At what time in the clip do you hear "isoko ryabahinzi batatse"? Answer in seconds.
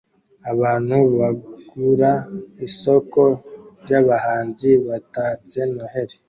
2.67-5.59